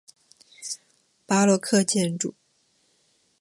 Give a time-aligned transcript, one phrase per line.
[1.27, 2.33] 巴洛克建筑。